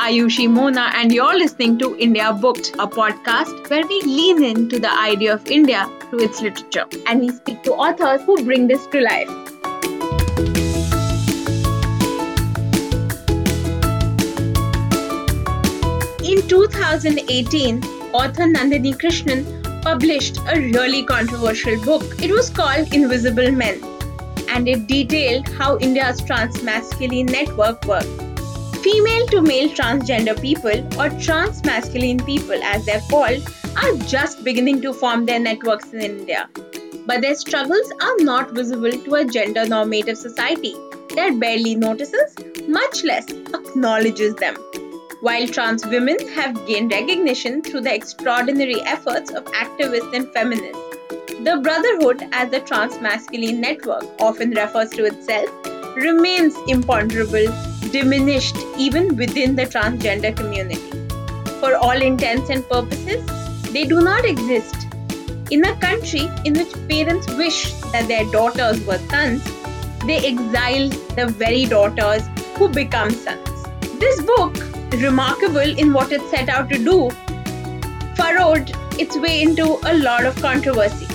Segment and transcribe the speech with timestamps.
[0.00, 4.90] Ayushi Mona, and you're listening to India Booked, a podcast where we lean into the
[4.90, 6.86] idea of India through its literature.
[7.06, 9.28] And we speak to authors who bring this to life.
[16.24, 22.22] In 2018, author Nandini Krishnan published a really controversial book.
[22.22, 23.84] It was called Invisible Men,
[24.48, 28.29] and it detailed how India's transmasculine network worked
[28.82, 34.94] Female to male transgender people, or transmasculine people as they're called, are just beginning to
[34.94, 36.48] form their networks in India.
[37.06, 40.72] But their struggles are not visible to a gender normative society
[41.14, 42.34] that barely notices,
[42.68, 44.56] much less acknowledges them.
[45.20, 50.78] While trans women have gained recognition through the extraordinary efforts of activists and feminists,
[51.44, 55.50] the Brotherhood, as the transmasculine network often refers to itself,
[55.96, 57.46] remains imponderable
[57.92, 60.90] diminished even within the transgender community.
[61.60, 63.24] For all intents and purposes,
[63.72, 64.86] they do not exist.
[65.50, 69.44] In a country in which parents wish that their daughters were sons,
[70.06, 70.88] they exile
[71.18, 72.22] the very daughters
[72.56, 73.66] who become sons.
[73.98, 74.56] This book,
[74.92, 77.10] remarkable in what it set out to do,
[78.16, 81.09] furrowed its way into a lot of controversy.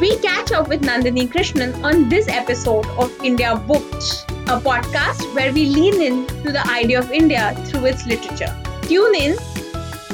[0.00, 5.52] We catch up with Nandini Krishnan on this episode of India Booked a podcast where
[5.52, 8.54] we lean in to the idea of India through its literature.
[8.82, 9.32] Tune in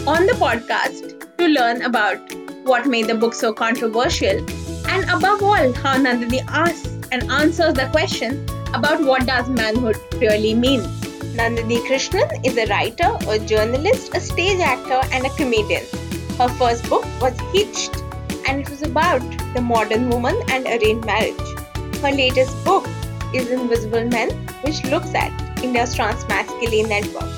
[0.08, 2.16] on the podcast to learn about
[2.64, 4.38] what made the book so controversial
[4.88, 10.54] and above all how Nandini asks and answers the question about what does manhood really
[10.54, 10.80] mean.
[11.36, 15.84] Nandini Krishnan is a writer, a journalist, a stage actor and a comedian.
[16.38, 18.03] Her first book was Hitched
[18.46, 19.22] and it was about
[19.54, 21.48] the modern woman and arranged marriage.
[22.00, 22.86] Her latest book
[23.34, 24.30] is Invisible Men,
[24.62, 25.32] which looks at
[25.62, 27.30] India's transmasculine network.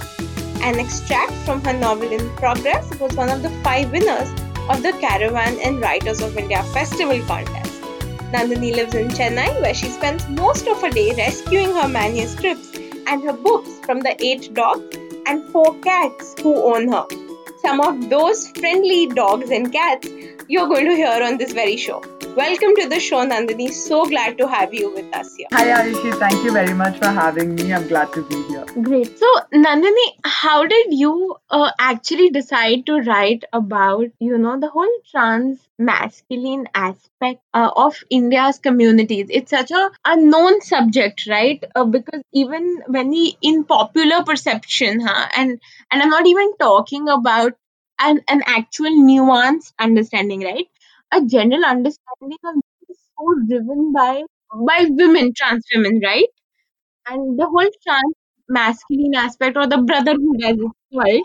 [0.62, 4.28] An extract from her novel In Progress was one of the five winners
[4.69, 7.80] of the Caravan and Writers of India Festival contest.
[8.32, 12.76] Nandini lives in Chennai, where she spends most of her day rescuing her manuscripts
[13.06, 17.25] and her books from the eight dogs and four cats who own her.
[17.62, 20.08] Some of those friendly dogs and cats
[20.48, 22.02] you're going to hear on this very show.
[22.36, 23.70] Welcome to the show, Nandini.
[23.70, 25.48] So glad to have you with us here.
[25.52, 26.18] Hi, Ayushi.
[26.18, 27.72] Thank you very much for having me.
[27.72, 28.64] I'm glad to be here.
[28.82, 29.18] Great.
[29.18, 34.96] So, Nandini, how did you uh, actually decide to write about, you know, the whole
[35.10, 39.28] trans masculine aspect uh, of India's communities?
[39.31, 41.62] It's such a unknown subject, right?
[41.75, 45.60] Uh, because even when in popular perception, huh, and
[45.91, 47.53] and I'm not even talking about
[48.00, 50.69] an, an actual nuanced understanding, right?
[51.12, 52.54] a general understanding of
[52.88, 54.22] this is so driven by
[54.66, 56.26] by women, trans women, right?
[57.09, 58.15] And the whole trans
[58.48, 61.22] masculine aspect or the brotherhood as it's called,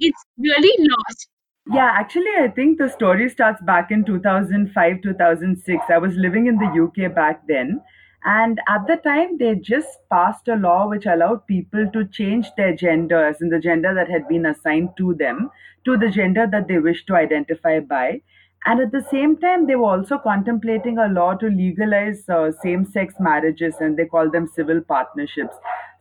[0.00, 1.28] it's really lost.
[1.68, 5.84] Yeah, actually, I think the story starts back in 2005, 2006.
[5.88, 7.82] I was living in the UK back then.
[8.24, 12.74] And at the time, they just passed a law which allowed people to change their
[12.74, 15.50] genders in the gender that had been assigned to them,
[15.84, 18.22] to the gender that they wish to identify by.
[18.64, 22.84] And at the same time, they were also contemplating a law to legalize uh, same
[22.84, 25.56] sex marriages, and they call them civil partnerships.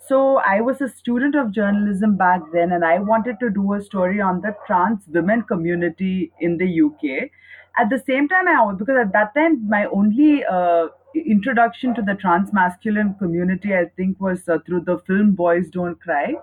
[0.08, 3.82] So I was a student of journalism back then, and I wanted to do a
[3.82, 7.30] story on the trans women community in the UK.
[7.78, 12.16] At the same time, I because at that time my only uh, introduction to the
[12.16, 16.36] trans masculine community, I think, was uh, through the film Boys Don't Cry,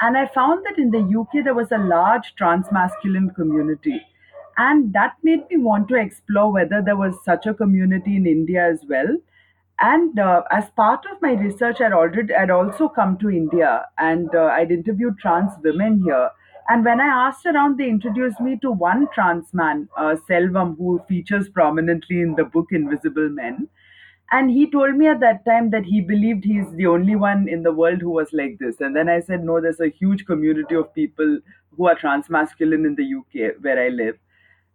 [0.00, 4.00] and I found that in the UK there was a large trans masculine community
[4.58, 8.68] and that made me want to explore whether there was such a community in India
[8.70, 9.16] as well.
[9.80, 14.32] And uh, as part of my research, I'd already I'd also come to India and
[14.34, 16.30] uh, I'd interviewed trans women here.
[16.68, 21.00] And when I asked around, they introduced me to one trans man, uh, Selvam, who
[21.08, 23.68] features prominently in the book Invisible Men.
[24.30, 27.62] And he told me at that time that he believed he's the only one in
[27.62, 28.80] the world who was like this.
[28.80, 31.40] And then I said, no, there's a huge community of people
[31.76, 34.16] who are transmasculine in the UK where I live.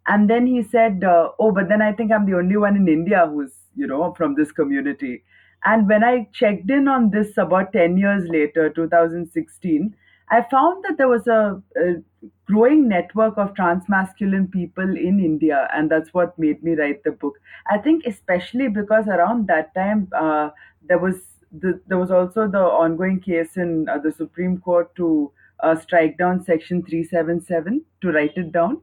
[0.08, 2.88] And then he said, uh, Oh, but then I think I'm the only one in
[2.88, 5.24] India who's, you know, from this community.
[5.66, 9.96] And when I checked in on this about 10 years later, 2016,
[10.30, 15.90] I found that there was a, a growing network of transmasculine people in India, and
[15.90, 17.36] that's what made me write the book.
[17.70, 20.50] I think especially because around that time uh,
[20.88, 21.16] there was
[21.52, 25.32] the, there was also the ongoing case in uh, the Supreme Court to
[25.62, 28.82] uh, strike down Section 377 to write it down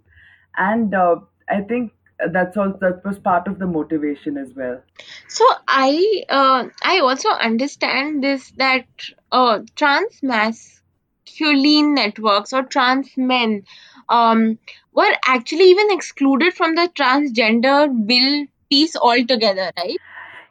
[0.57, 1.17] and uh,
[1.49, 1.93] I think
[2.33, 4.81] that's all that was part of the motivation as well
[5.29, 8.87] so i uh, i also understand this that
[9.33, 13.65] uh, trans masculine networks or trans men
[14.09, 14.59] um,
[14.93, 19.99] were actually even excluded from the transgender bill piece altogether, right?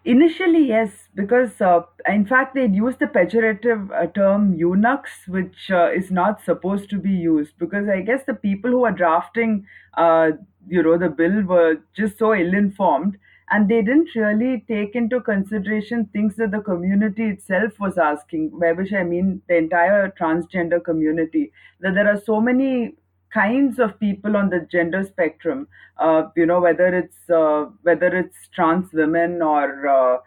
[0.06, 5.92] Initially, yes, because uh, in fact they'd use the pejorative uh, term eunuchs, which uh,
[5.92, 7.58] is not supposed to be used.
[7.58, 9.66] Because I guess the people who are drafting,
[9.98, 10.32] uh,
[10.68, 13.18] you know, the bill were just so ill-informed,
[13.50, 18.60] and they didn't really take into consideration things that the community itself was asking.
[18.60, 21.54] By which I mean the entire transgender community.
[21.80, 22.96] That there are so many
[23.34, 28.48] kinds of people on the gender spectrum uh, you know whether it's uh, whether it's
[28.56, 30.18] trans women or uh,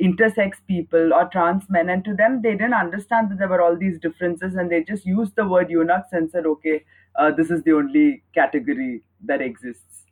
[0.00, 3.76] intersex people or trans men and to them they didn't understand that there were all
[3.76, 6.84] these differences and they just used the word eunuchs and said okay
[7.16, 10.04] uh, this is the only category that exists.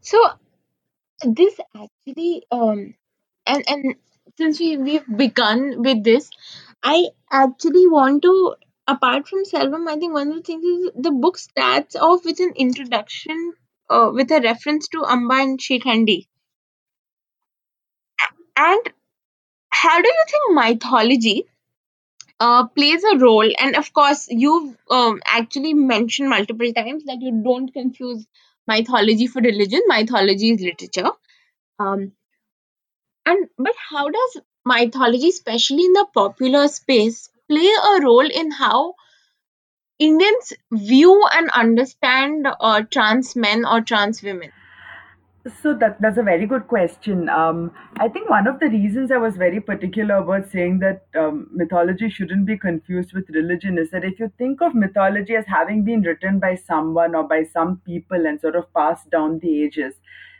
[0.00, 0.18] So
[1.22, 2.94] this actually um
[3.46, 3.94] and and
[4.38, 6.30] since we we've begun with this,
[6.82, 11.10] I actually want to apart from Selvam, I think one of the things is the
[11.10, 13.54] book starts off with an introduction
[13.90, 16.26] uh, with a reference to Amba and Shikhandi.
[18.56, 18.92] And
[19.70, 21.46] how do you think mythology
[22.40, 23.50] uh, plays a role?
[23.58, 28.26] And of course, you've um, actually mentioned multiple times that you don't confuse
[28.66, 29.82] mythology for religion.
[29.88, 31.12] Mythology is literature.
[31.78, 32.12] Um,
[33.26, 38.94] And but how does mythology, especially in the popular space, play a role in how
[39.98, 44.50] Indians view and understand uh, trans men or trans women?
[45.60, 47.28] So that that's a very good question.
[47.28, 51.48] Um, I think one of the reasons I was very particular about saying that um,
[51.52, 55.84] mythology shouldn't be confused with religion is that if you think of mythology as having
[55.84, 59.94] been written by someone or by some people and sort of passed down the ages,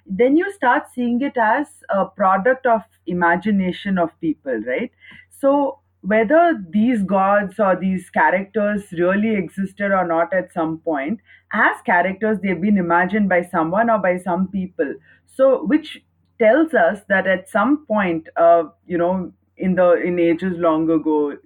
[0.06, 4.90] then you start seeing it as a product of imagination of people, right?
[5.38, 11.20] So whether these gods or these characters really existed or not at some point,
[11.52, 14.94] as characters they've been imagined by someone or by some people.
[15.26, 16.02] So which
[16.38, 21.36] tells us that at some point uh, you know in the in ages long ago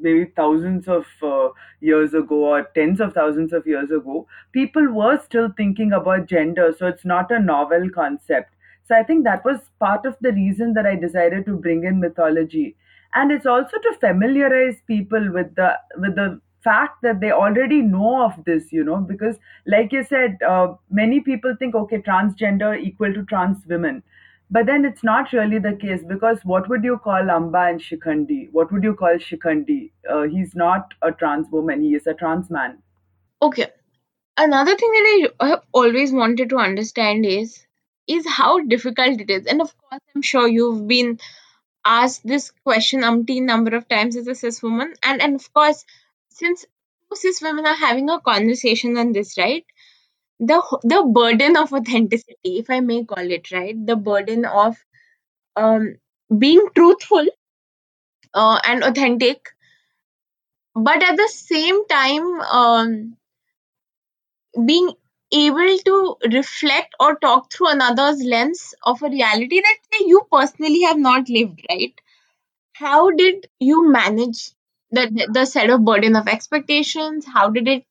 [0.00, 1.48] maybe thousands of uh,
[1.80, 6.74] years ago or tens of thousands of years ago people were still thinking about gender.
[6.78, 8.50] So it's not a novel concept.
[8.88, 12.00] So i think that was part of the reason that i decided to bring in
[12.00, 12.64] mythology
[13.14, 18.22] and it's also to familiarize people with the with the fact that they already know
[18.24, 23.12] of this you know because like you said uh, many people think okay transgender equal
[23.12, 24.02] to trans women.
[24.50, 28.50] But then it's not really the case because what would you call amba and shikhandi?
[28.52, 29.90] What would you call shikhandi?
[30.08, 31.82] Uh, he's not a trans woman.
[31.82, 32.78] He is a trans man.
[33.40, 33.68] Okay.
[34.36, 37.66] Another thing that I have always wanted to understand is
[38.06, 39.46] is how difficult it is.
[39.46, 41.18] And of course, I'm sure you've been
[41.84, 44.94] asked this question umpteen number of times as a cis woman.
[45.02, 45.84] And and of course,
[46.30, 46.64] since
[47.14, 49.64] cis women are having a conversation on this, right?
[50.40, 54.76] the the burden of authenticity if i may call it right the burden of
[55.56, 55.96] um
[56.38, 57.26] being truthful
[58.34, 59.50] uh, and authentic
[60.76, 63.16] but at the same time um
[64.66, 64.90] being
[65.34, 70.98] able to reflect or talk through another's lens of a reality that you personally have
[70.98, 72.00] not lived right?
[72.74, 74.50] How did you manage
[74.90, 77.26] the the set of burden of expectations?
[77.26, 77.84] How did it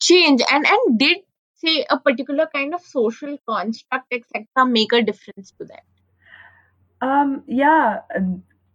[0.00, 0.42] change?
[0.50, 1.18] And and did
[1.56, 5.84] say a particular kind of social construct etc make a difference to that?
[7.02, 8.00] Um, yeah,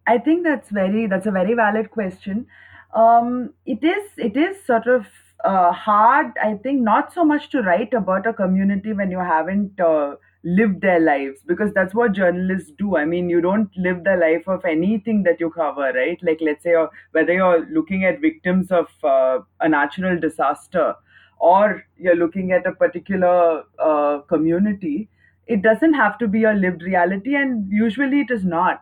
[0.07, 2.47] I think that's very that's a very valid question.
[2.93, 5.05] Um, it is it is sort of
[5.45, 9.79] uh, hard, I think, not so much to write about a community when you haven't
[9.79, 12.97] uh, lived their lives, because that's what journalists do.
[12.97, 16.19] I mean, you don't live the life of anything that you cover, right?
[16.21, 16.75] Like, let's say,
[17.11, 20.95] whether you're looking at victims of uh, a natural disaster
[21.39, 25.09] or you're looking at a particular uh, community
[25.47, 28.81] it doesn't have to be a lived reality and usually it is not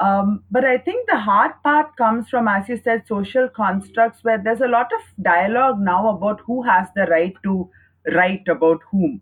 [0.00, 4.42] um, but i think the hard part comes from as you said social constructs where
[4.42, 7.68] there's a lot of dialogue now about who has the right to
[8.14, 9.20] write about whom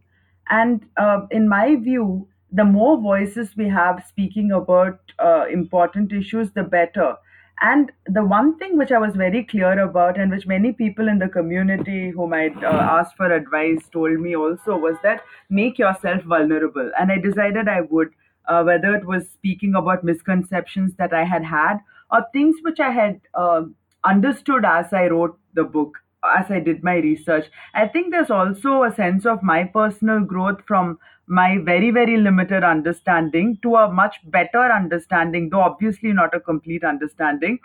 [0.50, 6.50] and uh, in my view the more voices we have speaking about uh, important issues
[6.52, 7.14] the better
[7.60, 11.18] and the one thing which I was very clear about, and which many people in
[11.18, 16.22] the community who might uh, ask for advice told me also, was that make yourself
[16.22, 16.90] vulnerable.
[16.98, 18.10] And I decided I would,
[18.48, 21.78] uh, whether it was speaking about misconceptions that I had had
[22.10, 23.62] or things which I had uh,
[24.04, 25.98] understood as I wrote the book.
[26.36, 27.46] as I did my research.
[27.74, 32.64] I think there's also a sense of my personal growth from my very, very limited
[32.64, 37.58] understanding to a much better understanding, though obviously not a complete understanding,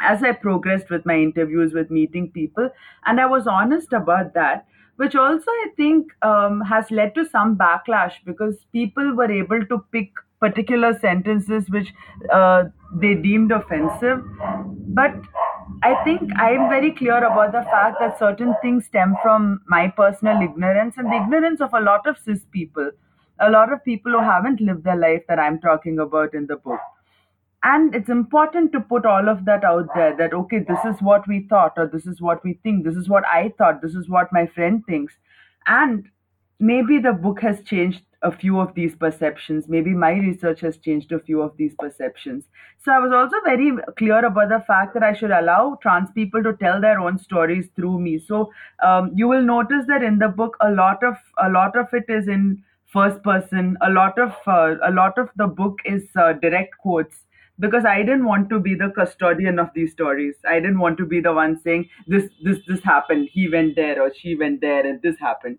[0.00, 2.68] as I progressed with my interviews, with meeting people.
[3.06, 7.56] And I was honest about that, which also I think um, has led to some
[7.56, 10.10] backlash because people were able to pick
[10.40, 11.92] particular sentences which
[12.32, 12.64] uh,
[12.96, 14.22] they deemed offensive.
[14.88, 15.14] But
[15.82, 20.42] I think I'm very clear about the fact that certain things stem from my personal
[20.42, 22.90] ignorance and the ignorance of a lot of cis people,
[23.40, 26.56] a lot of people who haven't lived the life that I'm talking about in the
[26.56, 26.80] book
[27.64, 31.26] and it's important to put all of that out there that okay this is what
[31.26, 34.08] we thought or this is what we think this is what i thought this is
[34.08, 35.14] what my friend thinks
[35.66, 36.04] and
[36.72, 39.68] maybe the book has changed a few of these perceptions.
[39.68, 42.44] Maybe my research has changed a few of these perceptions.
[42.84, 46.46] So i was also very clear about the fact that i should allow trans people
[46.46, 48.14] to tell their own stories through me.
[48.18, 48.38] So
[48.90, 51.18] um, you will notice that in the book a lot of
[51.48, 52.62] a lot of it is in
[52.94, 53.76] first person.
[53.90, 57.22] A lot of uh, a lot of the book is uh, direct quotes
[57.60, 60.34] because I didn't want to be the custodian of these stories.
[60.48, 64.02] I didn't want to be the one saying this this this happened, he went there
[64.02, 65.58] or she went there and this happened.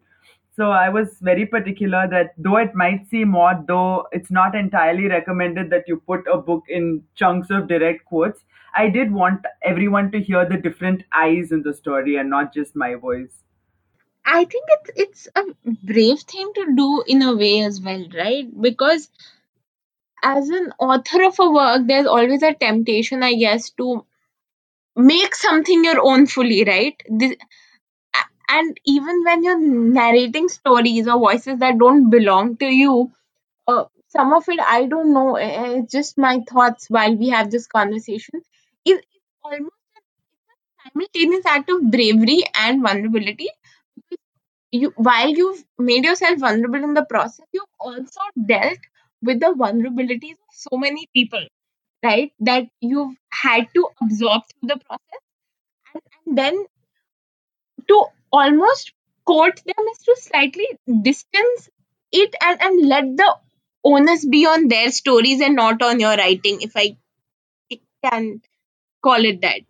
[0.55, 5.07] So I was very particular that though it might seem odd, though it's not entirely
[5.07, 8.41] recommended that you put a book in chunks of direct quotes,
[8.73, 12.75] I did want everyone to hear the different eyes in the story and not just
[12.75, 13.43] my voice.
[14.25, 15.43] I think it's it's a
[15.83, 18.47] brave thing to do in a way as well, right?
[18.61, 19.09] Because
[20.23, 24.05] as an author of a work, there's always a temptation, I guess, to
[24.95, 27.01] make something your own fully, right?
[27.09, 27.35] This,
[28.49, 33.11] and even when you're narrating stories or voices that don't belong to you,
[33.67, 35.35] uh, some of it I don't know.
[35.37, 38.41] eh, eh, It's just my thoughts while we have this conversation.
[38.85, 39.05] It's
[39.43, 39.73] almost
[40.83, 43.49] a simultaneous act of bravery and vulnerability.
[44.71, 48.77] You, while you've made yourself vulnerable in the process, you've also dealt
[49.21, 51.45] with the vulnerabilities of so many people,
[52.03, 52.33] right?
[52.41, 55.21] That you've had to absorb through the process,
[55.93, 56.65] and, and then
[57.87, 58.93] to almost
[59.25, 60.67] quote them is to slightly
[61.01, 61.69] distance
[62.11, 63.35] it and, and let the
[63.83, 66.97] onus be on their stories and not on your writing, if I
[68.03, 68.41] can
[69.03, 69.61] call it that.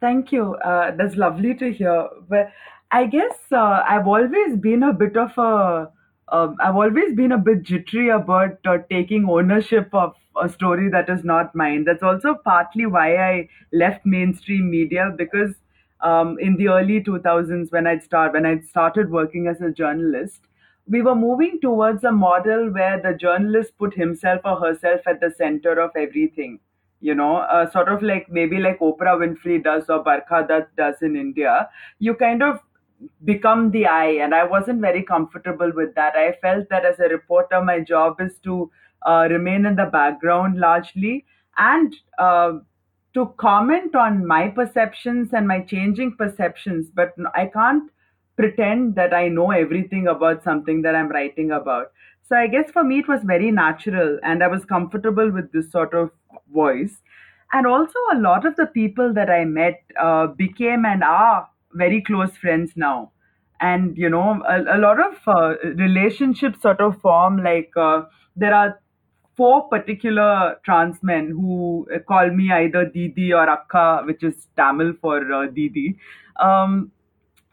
[0.00, 0.54] Thank you.
[0.54, 2.08] Uh, that's lovely to hear.
[2.28, 2.52] But
[2.90, 5.90] I guess uh, I've always been a bit of a,
[6.28, 11.08] um, I've always been a bit jittery about uh, taking ownership of a story that
[11.08, 11.84] is not mine.
[11.84, 15.54] That's also partly why I left mainstream media because
[16.00, 20.40] um, in the early 2000s when I'd start when I'd started working as a journalist,
[20.86, 25.30] we were moving towards a model where the journalist put himself or herself at the
[25.30, 26.60] center of everything
[27.00, 30.96] you know uh, sort of like maybe like oprah winfrey does or barkha dutt does
[31.02, 31.68] in india.
[32.00, 32.58] You kind of
[33.24, 36.14] become the eye and i wasn't very comfortable with that.
[36.16, 38.70] I felt that as a reporter my job is to
[39.06, 41.24] uh, remain in the background largely
[41.56, 42.52] and uh,
[43.18, 47.90] to comment on my perceptions and my changing perceptions but i can't
[48.38, 51.90] pretend that I know everything about something that I'm writing about.
[52.28, 55.70] So I guess for me it was very natural and I was comfortable with this
[55.72, 56.10] sort of
[56.54, 57.02] voice.
[57.52, 62.02] And also a lot of the people that I met uh, became and are very
[62.02, 63.10] close friends now.
[63.60, 68.02] And you know, a, a lot of uh, relationships sort of form like uh,
[68.36, 68.78] there are
[69.38, 74.94] four particular trans men who uh, call me either Didi or Akka, which is Tamil
[75.00, 75.96] for uh, Didi.
[76.40, 76.90] Um,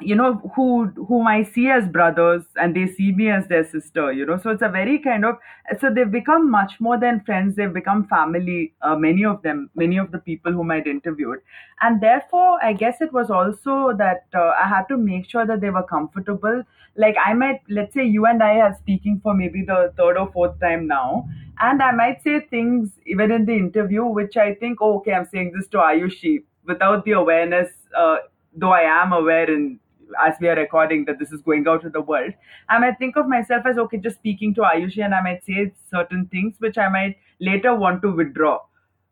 [0.01, 4.11] you know who whom i see as brothers and they see me as their sister
[4.11, 5.35] you know so it's a very kind of
[5.79, 9.97] so they've become much more than friends they've become family uh, many of them many
[9.97, 11.39] of the people whom i'd interviewed
[11.81, 15.61] and therefore i guess it was also that uh, i had to make sure that
[15.61, 16.61] they were comfortable
[16.97, 20.29] like i might let's say you and i are speaking for maybe the third or
[20.33, 21.25] fourth time now
[21.59, 25.25] and i might say things even in the interview which i think oh, okay i'm
[25.25, 28.17] saying this to ayushi without the awareness uh,
[28.55, 29.79] though I am aware in
[30.23, 32.31] as we are recording that this is going out to the world,
[32.69, 35.73] I might think of myself as okay, just speaking to Ayushi, and I might say
[35.89, 38.59] certain things which I might later want to withdraw,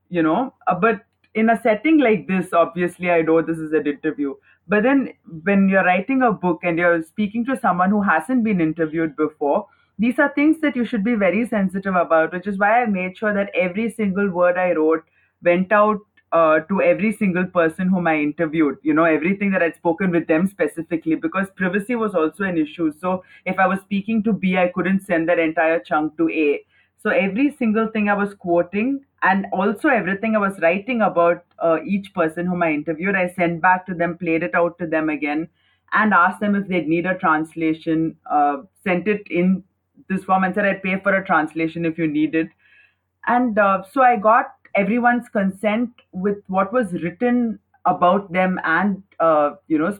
[0.09, 0.53] you know.
[0.67, 1.01] Uh, but
[1.33, 4.35] in a setting like this, obviously, I know this is an interview.
[4.67, 8.61] But then when you're writing a book and you're speaking to someone who hasn't been
[8.61, 9.67] interviewed before,
[9.99, 13.17] these are things that you should be very sensitive about, which is why I made
[13.17, 15.03] sure that every single word I wrote
[15.43, 15.99] went out
[16.31, 20.27] uh, to every single person whom I interviewed, you know, everything that I'd spoken with
[20.27, 22.91] them specifically, because privacy was also an issue.
[22.91, 26.65] So if I was speaking to B, I couldn't send that entire chunk to A.
[26.97, 31.77] So every single thing I was quoting, and also everything I was writing about uh,
[31.85, 35.09] each person whom I interviewed, I sent back to them, played it out to them
[35.09, 35.49] again,
[35.91, 38.15] and asked them if they'd need a translation.
[38.29, 39.63] Uh, sent it in
[40.13, 42.49] this form and said I'd pay for a translation if you need it.
[43.27, 49.51] And uh, so I got everyone's consent with what was written about them and uh,
[49.67, 49.97] you know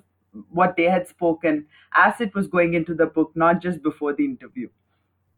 [0.50, 1.66] what they had spoken
[1.96, 4.68] as it was going into the book, not just before the interview.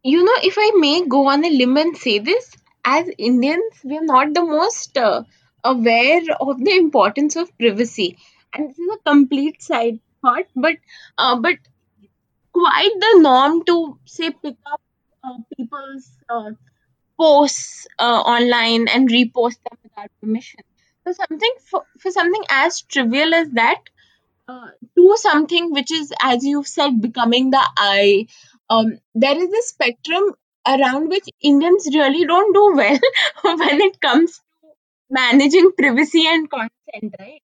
[0.03, 2.55] You know, if I may go on a limb and say this,
[2.86, 5.24] as Indians, we are not the most uh,
[5.63, 8.17] aware of the importance of privacy,
[8.53, 10.75] and this is a complete side thought, but
[11.17, 11.58] uh, but
[12.56, 14.82] quite the norm to say pick up
[15.24, 16.52] uh, people's uh,
[17.20, 20.62] posts uh, online and repost them without permission.
[21.06, 23.82] So something for, for something as trivial as that
[24.48, 28.28] uh, to something which is, as you've said, becoming the eye.
[28.70, 30.34] Um, there is a spectrum
[30.68, 33.00] around which Indians really don't do well
[33.58, 34.68] when it comes to
[35.10, 37.42] managing privacy and consent, right?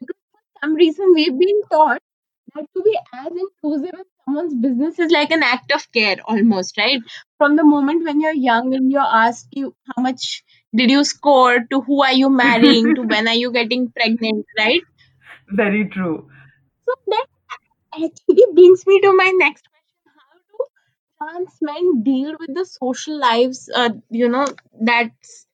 [0.00, 2.00] Because for some reason we've been taught
[2.54, 6.76] that to be as intrusive in someone's business is like an act of care almost,
[6.78, 7.00] right?
[7.38, 10.42] From the moment when you're young and you're asked you how much
[10.74, 14.82] did you score to who are you marrying to when are you getting pregnant, right?
[15.50, 16.28] Very true.
[16.86, 17.26] So that
[17.94, 20.12] actually brings me to my next question.
[20.18, 20.58] How do
[21.18, 24.46] trans men deal with the social lives, uh, you know,
[24.80, 25.46] that's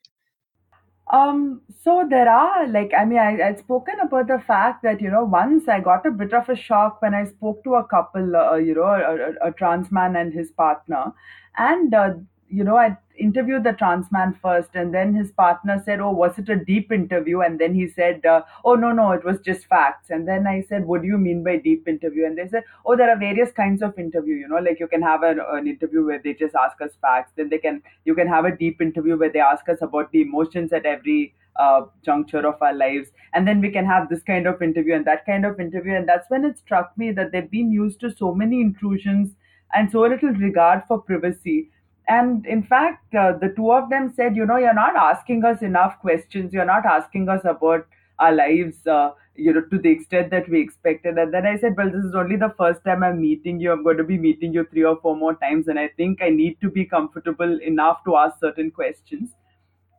[1.11, 5.11] Um, so there are like I mean I I'd spoken about the fact that you
[5.11, 8.37] know once I got a bit of a shock when I spoke to a couple,
[8.37, 11.13] uh, you know, a, a, a trans man and his partner,
[11.57, 12.11] and uh,
[12.49, 16.39] you know I interviewed the trans man first, and then his partner said, "Oh, was
[16.39, 19.67] it a deep interview?" And then he said, uh, "Oh no, no, it was just
[19.67, 22.65] facts." And then I said, "What do you mean by deep interview?" And they said,
[22.87, 24.37] "Oh, there are various kinds of interview.
[24.37, 27.33] You know, like you can have an, an interview where they just ask us facts,
[27.37, 30.23] then they can you can have a deep interview where they ask us about the
[30.23, 34.47] emotions at every." uh, juncture of our lives and then we can have this kind
[34.47, 37.51] of interview and that kind of interview and that's when it struck me that they've
[37.51, 39.35] been used to so many intrusions
[39.75, 41.69] and so little regard for privacy
[42.09, 45.63] and in fact uh, the two of them said you know you're not asking us
[45.63, 47.87] enough questions you're not asking us about
[48.19, 51.77] our lives uh, you know to the extent that we expected and then i said
[51.77, 54.53] well this is only the first time i'm meeting you i'm going to be meeting
[54.53, 58.03] you three or four more times and i think i need to be comfortable enough
[58.05, 59.31] to ask certain questions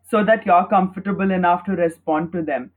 [0.10, 2.72] so that you're comfortable enough to respond to them.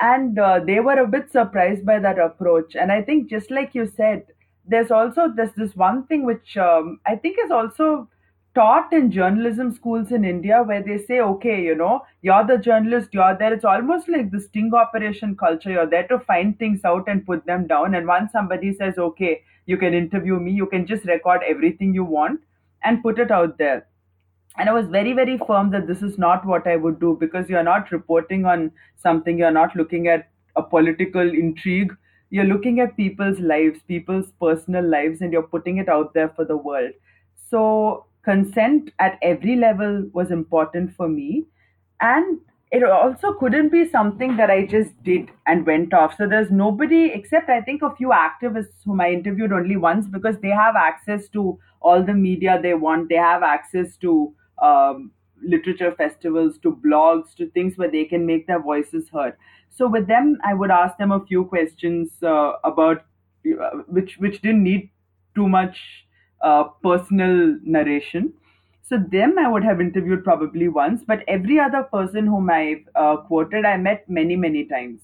[0.00, 2.74] And uh, they were a bit surprised by that approach.
[2.74, 4.24] And I think, just like you said,
[4.66, 8.08] there's also there's this one thing which um, I think is also
[8.54, 13.10] taught in journalism schools in India, where they say, okay, you know, you're the journalist,
[13.12, 13.52] you're there.
[13.52, 15.70] It's almost like the sting operation culture.
[15.70, 17.94] You're there to find things out and put them down.
[17.94, 22.04] And once somebody says, okay, you can interview me, you can just record everything you
[22.04, 22.40] want
[22.84, 23.86] and put it out there
[24.58, 27.48] and i was very very firm that this is not what i would do because
[27.48, 31.96] you're not reporting on something you're not looking at a political intrigue
[32.30, 36.44] you're looking at people's lives people's personal lives and you're putting it out there for
[36.44, 36.92] the world
[37.50, 41.44] so consent at every level was important for me
[42.00, 42.38] and
[42.70, 46.16] it also couldn't be something that I just did and went off.
[46.16, 50.38] So there's nobody except I think a few activists whom I interviewed only once because
[50.40, 53.10] they have access to all the media they want.
[53.10, 55.10] They have access to um,
[55.44, 59.36] literature festivals, to blogs, to things where they can make their voices heard.
[59.68, 63.04] So with them, I would ask them a few questions uh, about
[63.46, 64.90] uh, which which didn't need
[65.34, 66.06] too much
[66.42, 68.32] uh, personal narration
[68.92, 73.16] so them I would have interviewed probably once, but every other person whom I've uh,
[73.16, 75.00] quoted, I met many, many times.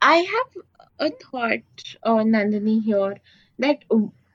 [0.00, 0.62] I have
[0.98, 1.60] a thought,
[2.04, 3.16] uh, Nandini, here
[3.58, 3.82] that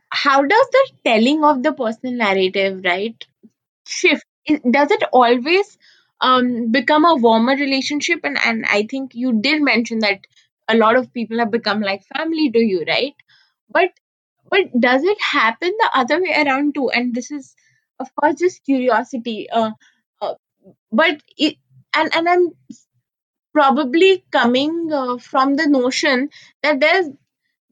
[0.09, 3.25] how does the telling of the personal narrative, right,
[3.87, 4.25] shift?
[4.69, 5.77] Does it always
[6.21, 8.19] um, become a warmer relationship?
[8.23, 10.19] And, and I think you did mention that
[10.67, 13.15] a lot of people have become like family to you, right?
[13.71, 13.89] But
[14.53, 16.89] but does it happen the other way around too?
[16.89, 17.55] And this is,
[17.99, 19.49] of course, just curiosity.
[19.49, 19.71] Uh,
[20.21, 20.35] uh,
[20.91, 21.57] but it,
[21.95, 22.49] and and I'm
[23.53, 26.29] probably coming uh, from the notion
[26.61, 27.07] that there's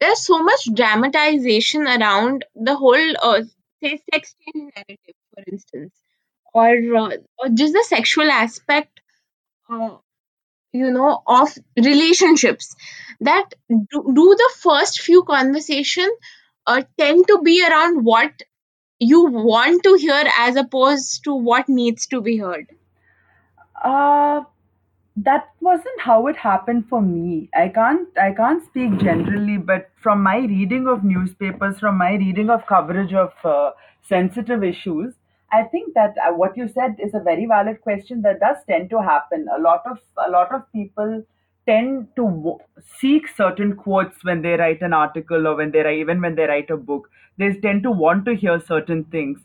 [0.00, 3.42] there's so much dramatization around the whole uh,
[3.82, 5.94] say sex change narrative for instance
[6.54, 6.68] or
[7.02, 9.00] uh, or just the sexual aspect
[9.70, 9.96] uh,
[10.72, 12.74] you know of relationships
[13.20, 16.10] that do, do the first few conversation
[16.66, 18.42] uh, tend to be around what
[18.98, 22.66] you want to hear as opposed to what needs to be heard
[23.82, 24.44] Uh,
[25.16, 27.50] that wasn't how it happened for me.
[27.54, 32.48] I can't I can't speak generally, but from my reading of newspapers, from my reading
[32.50, 33.72] of coverage of uh,
[34.08, 35.14] sensitive issues,
[35.52, 38.88] I think that uh, what you said is a very valid question that does tend
[38.90, 39.46] to happen.
[39.54, 41.22] A lot of a lot of people
[41.66, 42.58] tend to w-
[43.00, 46.44] seek certain quotes when they write an article or when they write, even when they
[46.46, 47.08] write a book.
[47.38, 49.40] They tend to want to hear certain things.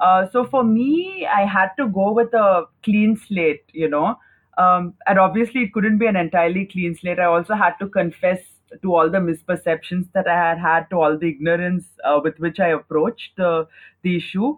[0.00, 4.18] Uh, so for me, I had to go with a clean slate, you know,
[4.58, 7.18] um, and obviously it couldn't be an entirely clean slate.
[7.18, 8.40] I also had to confess
[8.82, 12.60] to all the misperceptions that I had had, to all the ignorance uh, with which
[12.60, 13.66] I approached the
[14.02, 14.56] the issue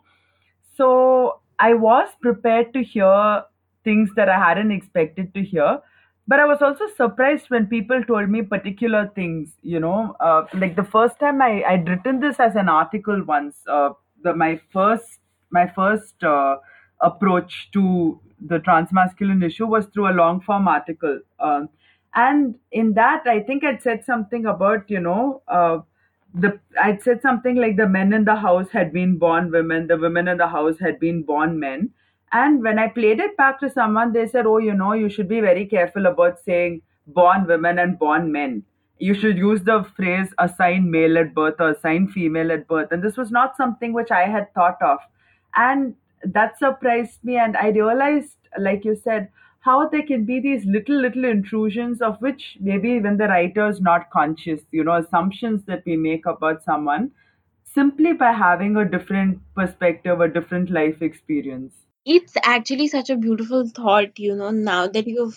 [0.76, 3.42] so I was prepared to hear
[3.84, 5.80] things that I hadn't expected to hear.
[6.28, 10.76] But I was also surprised when people told me particular things, you know, uh, like
[10.76, 13.90] the first time I, I'd written this as an article once, uh,
[14.22, 15.18] the, my first,
[15.50, 16.56] my first uh,
[17.00, 21.20] approach to the transmasculine issue was through a long form article.
[21.40, 21.68] Um,
[22.14, 25.78] and in that, I think I'd said something about, you know, uh,
[26.34, 29.98] the I'd said something like the men in the house had been born women, the
[29.98, 31.90] women in the house had been born men.
[32.32, 35.28] And when I played it back to someone, they said, Oh, you know, you should
[35.28, 38.64] be very careful about saying born women and born men.
[38.98, 42.90] You should use the phrase assigned male at birth or assigned female at birth.
[42.92, 44.98] And this was not something which I had thought of.
[45.54, 47.36] And that surprised me.
[47.36, 49.28] And I realized, like you said,
[49.60, 53.80] how there can be these little, little intrusions of which maybe even the writer is
[53.80, 57.10] not conscious, you know, assumptions that we make about someone
[57.64, 61.81] simply by having a different perspective, a different life experience.
[62.04, 65.36] It's actually such a beautiful thought, you know, now that you've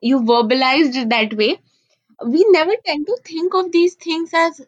[0.00, 1.60] you verbalized it that way.
[2.26, 4.60] We never tend to think of these things as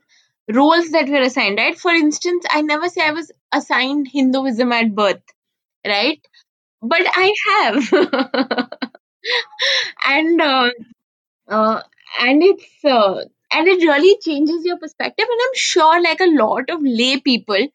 [0.52, 1.78] roles that we're assigned, right?
[1.78, 5.22] For instance, I never say I was assigned Hinduism at birth,
[5.86, 6.20] right?
[6.82, 8.68] But I have.
[10.06, 10.70] and uh,
[11.48, 11.82] uh,
[12.20, 16.70] and it's uh, and it really changes your perspective and i'm sure like a lot
[16.70, 17.66] of lay people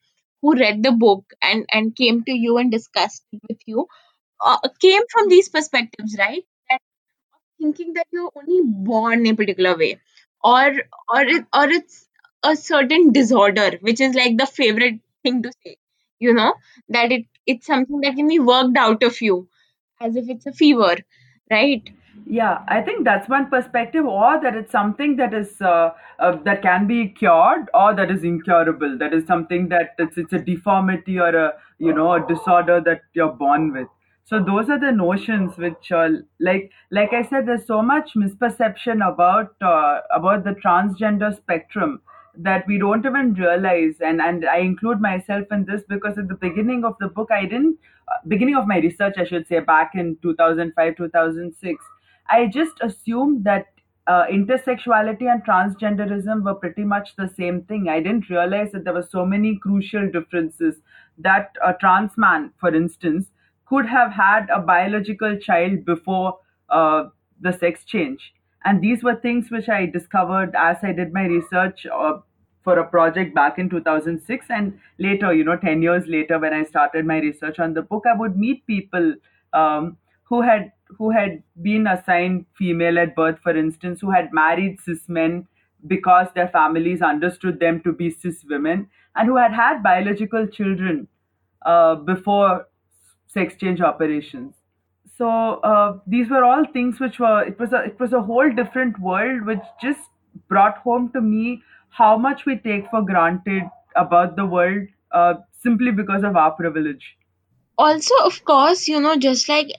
[0.42, 3.88] who read the book and and came to you and discussed it with you
[4.42, 6.46] uh, came from these perspectives right?
[7.60, 10.00] Thinking that you're only born a particular way
[10.44, 10.68] or
[11.10, 12.08] or it, or it's
[12.44, 15.76] a certain disorder which is like the favorite thing to say
[16.20, 16.54] you know
[16.90, 19.50] that it it's something that can be worked out of you
[20.02, 20.96] as if it's a fever
[21.52, 21.90] right
[22.26, 26.62] Yeah, I think that's one perspective, or that it's something that is uh, uh, that
[26.62, 28.98] can be cured, or that is incurable.
[28.98, 33.02] That is something that it's it's a deformity or a you know a disorder that
[33.14, 33.88] you're born with.
[34.26, 39.08] So those are the notions which, uh, like like I said, there's so much misperception
[39.08, 42.02] about uh, about the transgender spectrum
[42.36, 43.96] that we don't even realize.
[44.02, 47.44] And and I include myself in this because at the beginning of the book, I
[47.46, 47.78] didn't
[48.08, 51.84] uh, beginning of my research, I should say, back in 2005 2006
[52.30, 53.68] I just assumed that
[54.08, 57.90] uh, intersexuality and transgenderism were pretty much the same thing.
[57.90, 60.76] I didn't realize that there were so many crucial differences.
[61.18, 63.28] That a trans man, for instance,
[63.68, 66.40] could have had a biological child before
[66.70, 68.34] uh, the sex change.
[68.66, 72.20] And these were things which I discovered as I did my research uh,
[72.64, 74.46] for a project back in 2006.
[74.50, 78.04] And later, you know, 10 years later, when I started my research on the book,
[78.12, 79.14] I would meet people
[79.54, 84.80] um, who had who had been assigned female at birth, for instance, who had married
[84.82, 85.48] cis men
[85.88, 91.08] because their families understood them to be cis women, and who had had biological children
[91.66, 92.68] uh, before
[93.28, 94.56] sex change operations.
[95.18, 95.30] So
[95.72, 99.00] uh, these were all things which were it was a it was a whole different
[99.00, 100.00] world which just
[100.48, 103.64] brought home to me how much we take for granted
[103.96, 107.16] about the world uh, simply because of our privilege.
[107.84, 109.70] also of course you know just like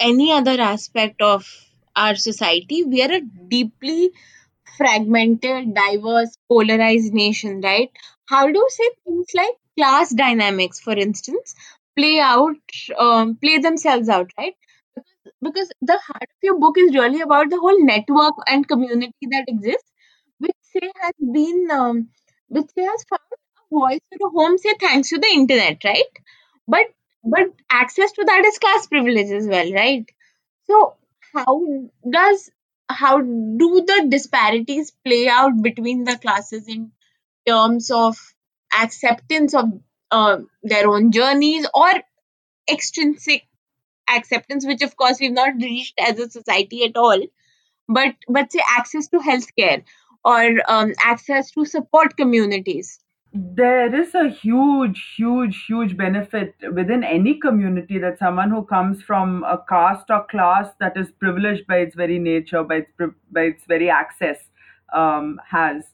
[0.00, 1.46] any other aspect of
[1.96, 4.10] our society we are a deeply
[4.78, 7.90] fragmented diverse polarized nation right?
[8.26, 11.54] How do you say things like class dynamics for instance
[11.96, 12.56] play out
[12.98, 14.54] um, play themselves out right?
[15.42, 19.44] Because, the heart of your book is really about the whole network and community that
[19.48, 19.90] exists
[20.38, 22.08] which say has been um,
[22.48, 26.12] which say has found a voice or a home say thanks to the internet right?
[26.68, 26.86] But
[27.24, 30.10] but access to that is class privilege as well right?
[30.66, 30.96] So
[31.34, 31.62] how
[32.10, 32.50] does
[32.88, 36.92] how do the disparities play out between the classes in
[37.46, 38.16] terms of
[38.80, 39.66] acceptance of
[40.10, 41.90] uh, their own journeys or
[42.70, 43.46] extrinsic
[44.08, 47.20] acceptance which of course we've not reached as a society at all
[47.88, 49.84] but but say access to healthcare
[50.24, 53.00] or um, access to support communities
[53.32, 59.44] There is a huge, huge, huge benefit within any community that someone who comes from
[59.44, 63.64] a caste or class that is privileged by its very nature, by its, by its
[63.66, 64.38] very access,
[64.92, 65.84] um, has.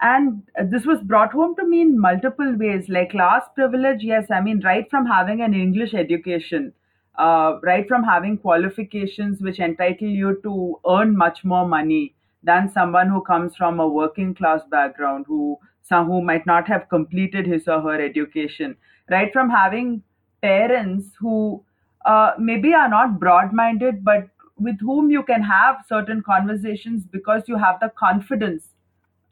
[0.00, 4.40] and this was brought home to me in multiple ways like class privilege yes i
[4.46, 6.72] mean right from having an english education
[7.18, 10.54] uh, right from having qualifications which entitle you to
[10.94, 16.22] earn much more money than someone who comes from a working class background who who
[16.22, 18.76] might not have completed his or her education
[19.10, 20.02] right from having
[20.42, 21.62] parents who
[22.06, 27.42] uh, maybe are not broad minded but with whom you can have certain conversations because
[27.48, 28.68] you have the confidence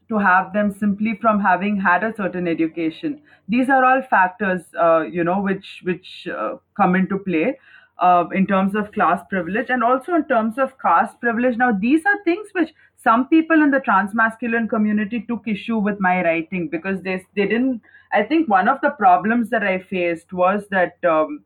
[0.09, 3.21] to have them simply from having had a certain education.
[3.49, 7.59] These are all factors, uh, you know, which which uh, come into play
[7.99, 11.57] uh, in terms of class privilege and also in terms of caste privilege.
[11.59, 12.73] Now, these are things which
[13.09, 17.92] some people in the transmasculine community took issue with my writing because they they didn't.
[18.12, 21.12] I think one of the problems that I faced was that.
[21.16, 21.44] Um,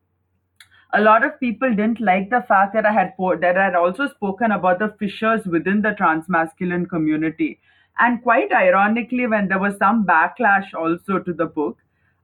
[0.94, 3.74] a lot of people didn't like the fact that I had po- that I had
[3.74, 7.60] also spoken about the fissures within the transmasculine community.
[7.98, 11.78] And quite ironically, when there was some backlash also to the book,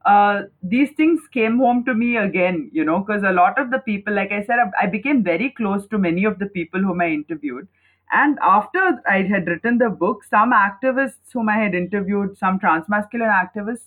[0.05, 3.79] uh, these things came home to me again, you know, because a lot of the
[3.79, 7.01] people, like I said, I I became very close to many of the people whom
[7.01, 7.67] I interviewed.
[8.11, 13.33] And after I had written the book, some activists whom I had interviewed, some transmasculine
[13.33, 13.83] activists,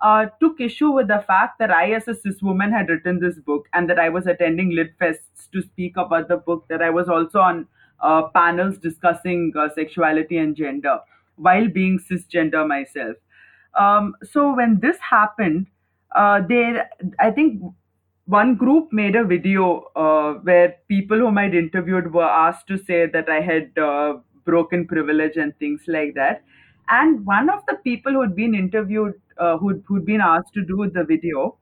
[0.00, 3.38] uh, took issue with the fact that I, as a cis woman, had written this
[3.38, 6.90] book and that I was attending lit fests to speak about the book, that I
[6.90, 7.68] was also on
[8.00, 10.98] uh, panels discussing uh, sexuality and gender
[11.36, 13.16] while being cisgender myself.
[13.78, 15.68] Um, so when this happened,
[16.16, 17.62] uh, there, I think
[18.26, 23.06] one group made a video uh, where people whom I'd interviewed were asked to say
[23.06, 26.42] that I had uh, broken privilege and things like that.
[26.88, 30.90] And one of the people who'd been interviewed, uh, who'd, who'd been asked to do
[30.92, 31.56] the video,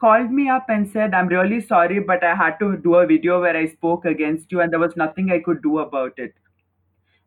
[0.00, 3.40] called me up and said, I'm really sorry, but I had to do a video
[3.40, 6.34] where I spoke against you, and there was nothing I could do about it.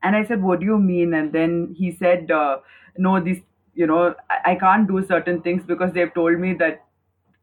[0.03, 1.13] And I said, What do you mean?
[1.13, 2.57] And then he said, uh,
[2.97, 3.41] No, these,
[3.73, 6.85] you know, I, I can't do certain things because they've told me that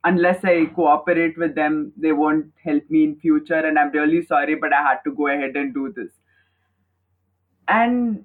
[0.09, 3.61] unless I cooperate with them, they won't help me in future.
[3.71, 6.13] And I'm really sorry, but I had to go ahead and do this.
[7.69, 8.25] And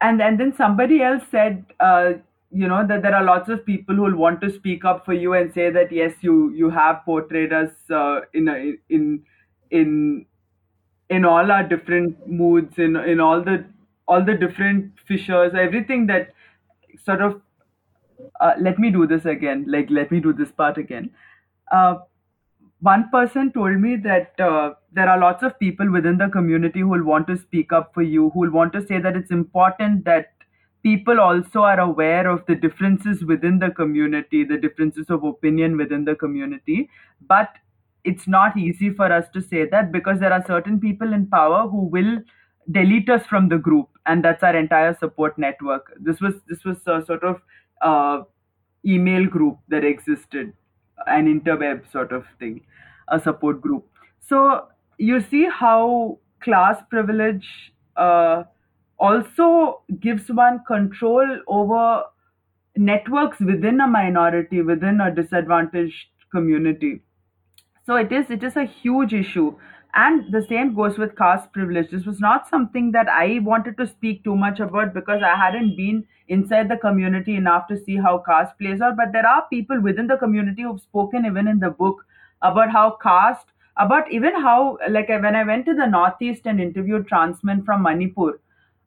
[0.00, 2.12] and and then somebody else said, uh,
[2.50, 5.14] you know, that there are lots of people who will want to speak up for
[5.14, 9.22] you and say that yes, you you have portrayed us uh, in a, in
[9.70, 10.26] in
[11.08, 13.64] in all our different moods, in in all the
[14.08, 16.32] all the different fissures, everything that
[17.04, 17.40] sort of
[18.40, 21.10] uh, let me do this again, like let me do this part again.
[21.72, 21.96] Uh,
[22.80, 26.88] one person told me that uh, there are lots of people within the community who
[26.88, 30.04] will want to speak up for you, who will want to say that it's important
[30.04, 30.32] that
[30.82, 36.04] people also are aware of the differences within the community, the differences of opinion within
[36.04, 36.88] the community.
[37.28, 37.50] But
[38.04, 41.68] it's not easy for us to say that because there are certain people in power
[41.68, 42.18] who will
[42.70, 46.76] delete us from the group and that's our entire support network this was this was
[46.86, 47.40] a sort of
[47.80, 48.22] uh,
[48.84, 50.52] email group that existed
[51.06, 52.60] an interweb sort of thing
[53.08, 53.86] a support group
[54.28, 57.46] so you see how class privilege
[57.96, 58.44] uh,
[58.98, 62.02] also gives one control over
[62.76, 67.00] networks within a minority within a disadvantaged community
[67.90, 69.56] so it is it is a huge issue.
[69.94, 71.90] And the same goes with caste privilege.
[71.90, 75.76] This was not something that I wanted to speak too much about because I hadn't
[75.76, 78.96] been inside the community enough to see how caste plays out.
[78.96, 82.04] But there are people within the community who've spoken even in the book
[82.42, 87.08] about how caste, about even how like when I went to the Northeast and interviewed
[87.08, 88.40] trans men from Manipur,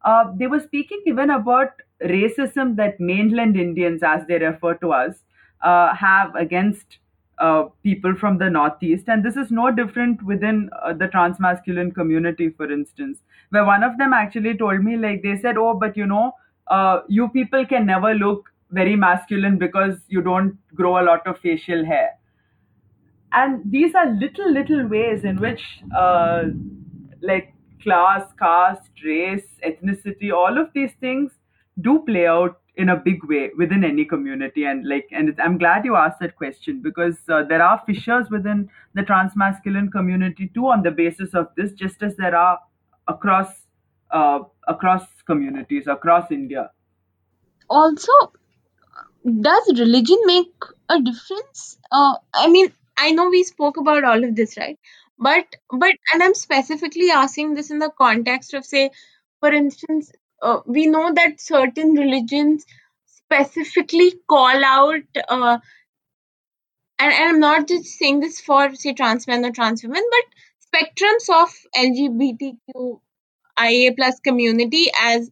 [0.05, 5.15] uh, they were speaking even about racism that mainland Indians, as they refer to us,
[5.61, 6.99] uh, have against
[7.43, 9.09] uh, people from the Northeast.
[9.09, 13.97] And this is no different within uh, the transmasculine community, for instance, where one of
[13.97, 16.31] them actually told me, like, they said, Oh, but you know,
[16.67, 21.39] uh, you people can never look very masculine because you don't grow a lot of
[21.39, 22.11] facial hair
[23.31, 25.61] and these are little little ways in which
[25.97, 26.43] uh,
[27.21, 31.31] like class caste race ethnicity all of these things
[31.81, 35.85] do play out in a big way within any community and like and i'm glad
[35.85, 40.81] you asked that question because uh, there are fissures within the transmasculine community too on
[40.81, 42.59] the basis of this just as there are
[43.07, 43.51] across
[44.11, 46.69] uh, across communities across india
[47.69, 48.11] Also,
[49.41, 50.53] does religion make
[50.89, 51.77] a difference?
[51.91, 54.77] Uh, I mean, I know we spoke about all of this, right?
[55.17, 58.91] But but and I'm specifically asking this in the context of say,
[59.39, 60.11] for instance,
[60.43, 62.65] uh, we know that certain religions
[63.07, 65.59] specifically call out, uh,
[66.99, 70.25] and, and I'm not just saying this for say trans men or trans women, but
[70.79, 72.99] spectrums of LGBTQIA
[73.95, 75.29] plus community as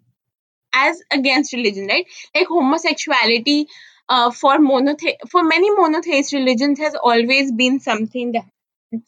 [0.73, 2.05] as against religion, right?
[2.35, 3.67] Like homosexuality
[4.09, 8.45] uh, for monothe- for many monotheist religions has always been something that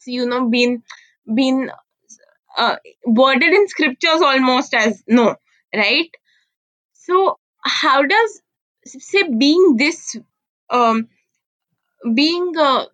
[0.06, 0.82] you know been
[1.34, 1.70] been
[2.56, 5.36] uh, worded in scriptures almost as no,
[5.76, 6.10] right?
[6.94, 8.42] So how does
[8.86, 10.16] say being this
[10.70, 11.08] um
[12.14, 12.86] being uh,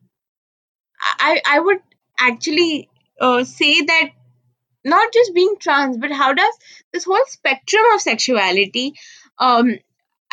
[1.19, 1.81] I I would
[2.19, 2.89] actually
[3.21, 4.11] uh, say that
[4.85, 6.55] not just being trans, but how does
[6.93, 8.95] this whole spectrum of sexuality
[9.39, 9.79] um,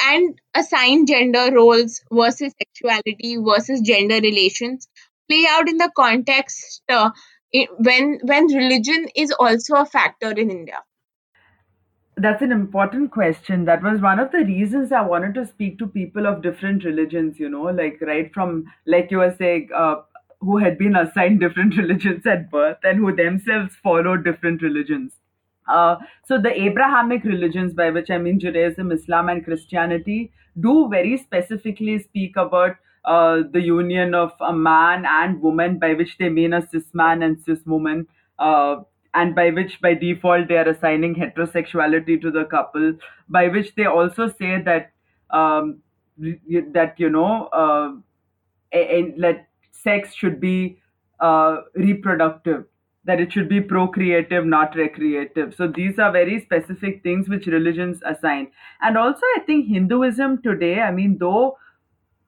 [0.03, 4.87] and assigned gender roles versus sexuality versus gender relations
[5.29, 7.11] play out in the context uh,
[7.55, 10.81] i- when when religion is also a factor in India?
[12.17, 13.65] That's an important question.
[13.65, 17.39] That was one of the reasons I wanted to speak to people of different religions,
[17.39, 19.97] you know, like right from, like you were saying, uh,
[20.41, 25.13] who had been assigned different religions at birth and who themselves followed different religions.
[25.67, 31.17] Uh, so the Abrahamic religions, by which I mean Judaism, Islam, and Christianity, do very
[31.17, 36.53] specifically speak about uh, the union of a man and woman, by which they mean
[36.53, 38.07] a cis man and cis woman,
[38.39, 38.77] uh,
[39.13, 42.93] and by which by default they are assigning heterosexuality to the couple.
[43.29, 44.91] By which they also say that
[45.29, 45.79] um,
[46.17, 47.47] that you know.
[47.47, 47.93] Uh,
[48.71, 50.79] and that sex should be
[51.19, 52.65] uh, reproductive
[53.05, 58.01] that it should be procreative not recreative so these are very specific things which religions
[58.05, 58.47] assign
[58.81, 61.57] and also i think hinduism today i mean though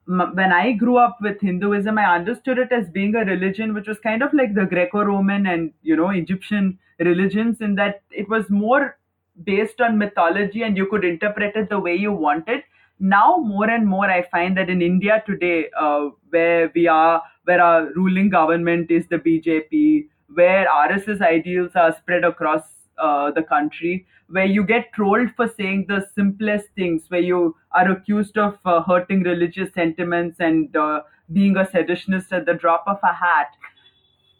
[0.06, 3.98] when I grew up with Hinduism, I understood it as being a religion which was
[4.00, 8.98] kind of like the Greco-Roman and you know Egyptian religions, in that it was more
[9.44, 12.62] based on mythology and you could interpret it the way you wanted.
[12.98, 17.62] Now, more and more, I find that in India today, uh, where we are, where
[17.62, 22.62] our ruling government is the BJP, where RSS ideals are spread across
[23.00, 27.90] uh, the country, where you get trolled for saying the simplest things, where you are
[27.90, 31.00] accused of uh, hurting religious sentiments and uh,
[31.32, 33.48] being a seditionist at the drop of a hat.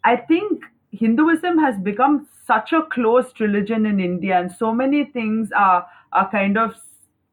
[0.05, 5.51] I think Hinduism has become such a closed religion in India, and so many things
[5.57, 6.75] are are kind of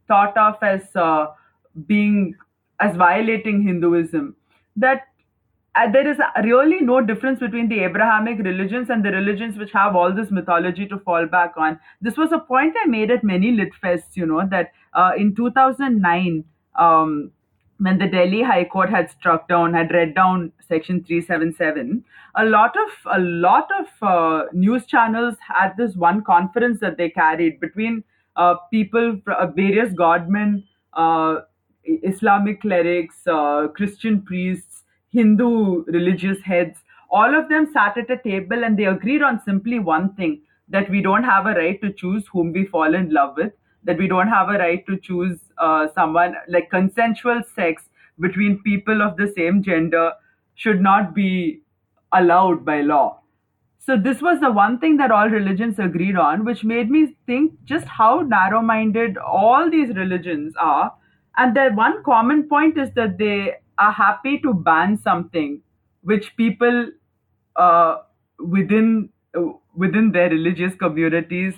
[0.08, 1.28] thought of as uh,
[1.88, 2.36] being
[2.80, 4.36] as violating Hinduism
[4.76, 5.08] that
[5.78, 9.96] uh, there is really no difference between the Abrahamic religions and the religions which have
[9.96, 11.80] all this mythology to fall back on.
[12.02, 15.36] This was a point I made at many lit fests, you know, that uh, in
[15.36, 16.44] 2009,
[16.80, 17.32] um,
[17.80, 22.04] when the Delhi High Court had struck down, had read down Section 377,
[22.36, 27.10] a lot of a lot of uh, news channels had this one conference that they
[27.10, 28.04] carried between
[28.36, 30.63] uh, people, uh, various godmen,
[30.94, 31.38] uh,
[31.84, 33.24] Islamic clerics,
[33.76, 34.77] Christian priests,
[35.10, 36.78] Hindu religious heads,
[37.10, 40.89] all of them sat at a table and they agreed on simply one thing that
[40.89, 44.08] we don't have a right to choose whom we fall in love with, that we
[44.08, 47.84] don't have a right to choose uh, someone like consensual sex
[48.20, 50.12] between people of the same gender
[50.56, 51.62] should not be
[52.12, 53.22] allowed by law.
[53.80, 57.54] So this was the one thing that all religions agreed on, which made me think
[57.63, 60.93] just how narrow-minded all these religions are.
[61.38, 65.62] And their one common point is that they are happy to ban something
[66.02, 66.92] which people
[67.56, 67.98] uh,
[68.40, 69.10] within
[69.76, 71.54] within their religious communities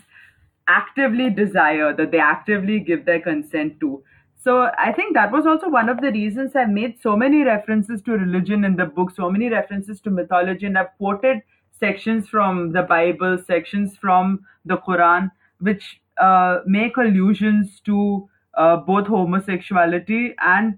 [0.68, 4.04] actively desire, that they actively give their consent to.
[4.42, 8.02] So I think that was also one of the reasons I made so many references
[8.04, 11.42] to religion in the book, so many references to mythology, and I've quoted
[11.80, 19.08] sections from the Bible, sections from the Quran, which uh, make allusions to uh, both
[19.08, 20.78] homosexuality and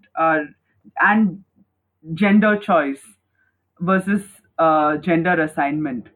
[0.99, 1.43] and
[2.13, 3.01] gender choice
[3.79, 4.23] versus
[4.57, 6.07] uh, gender assignment.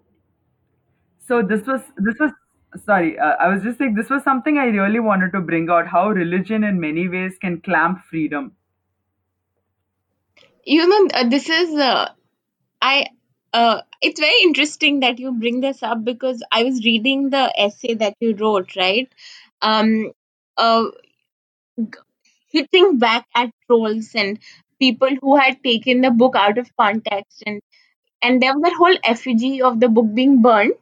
[1.28, 2.32] So this was this was
[2.84, 5.88] sorry, uh, I was just saying this was something I really wanted to bring out
[5.88, 8.54] how religion in many ways can clamp freedom.
[10.64, 12.10] You know, uh, this is uh,
[12.82, 13.08] I.
[13.54, 17.94] Uh, it's very interesting that you bring this up because I was reading the essay
[17.94, 19.08] that you wrote, right?
[19.62, 20.12] Um,
[20.58, 20.88] uh,
[22.56, 24.40] hitting back at trolls and
[24.80, 27.44] people who had taken the book out of context.
[27.46, 27.62] And
[28.22, 30.74] and there was that whole effigy of the book being burned.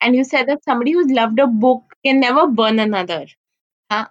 [0.00, 3.26] And you said that somebody who's loved a book can never burn another.
[3.90, 4.06] Huh?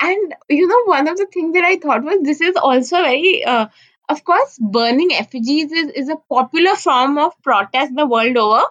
[0.00, 3.44] and you know one of the things that i thought was this is also very
[3.44, 3.66] uh,
[4.08, 8.62] of course burning effigies is, is a popular form of protest the world over.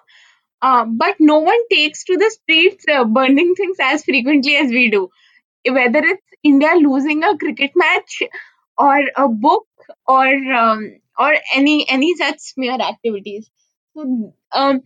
[0.59, 4.89] Uh, but no one takes to the streets uh, burning things as frequently as we
[4.89, 5.09] do.
[5.69, 8.22] Whether it's India losing a cricket match
[8.78, 9.68] or a book
[10.08, 10.28] or
[10.64, 13.50] um, or any any such smear activities.
[13.95, 14.82] So um,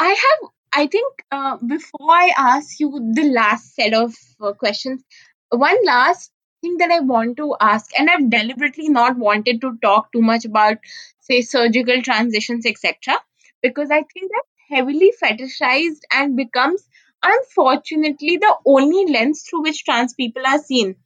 [0.00, 5.02] I have I think uh, before I ask you the last set of uh, questions,
[5.50, 10.12] one last thing that I want to ask, and I've deliberately not wanted to talk
[10.12, 10.78] too much about,
[11.20, 13.18] say, surgical transitions, etc.,
[13.62, 16.86] because I think that's heavily fetishized and becomes,
[17.22, 20.96] unfortunately, the only lens through which trans people are seen.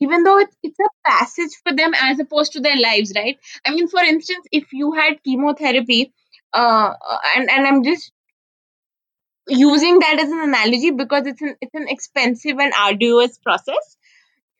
[0.00, 3.38] Even though it's, it's a passage for them as opposed to their lives, right?
[3.64, 6.12] I mean, for instance, if you had chemotherapy,
[6.52, 6.92] uh,
[7.36, 8.12] and and I'm just
[9.48, 13.96] using that as an analogy because it's an it's an expensive and arduous process.